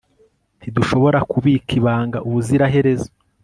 [0.59, 3.09] ntidushobora kubika ibanga ubuziraherezo